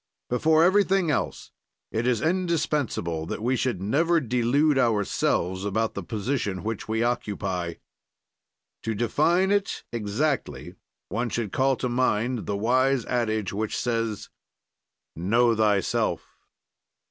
"Before 0.31 0.63
everything 0.63 1.11
else, 1.11 1.51
it 1.91 2.07
is 2.07 2.23
indispensable 2.23 3.27
that 3.27 3.43
we 3.43 3.55
should 3.55 3.83
never 3.83 4.19
delude 4.19 4.79
ourselves 4.79 5.63
about 5.63 5.93
the 5.93 6.01
position 6.01 6.63
which 6.63 6.87
we 6.87 7.03
occupy. 7.03 7.75
"To 8.81 8.95
define 8.95 9.51
it 9.51 9.83
exactly, 9.91 10.73
one 11.09 11.29
should 11.29 11.51
call 11.51 11.75
to 11.75 11.87
mind 11.87 12.47
the 12.47 12.57
wise 12.57 13.05
adage 13.05 13.53
which 13.53 13.77
says: 13.77 14.31
Know 15.15 15.55
thyself. 15.55 16.25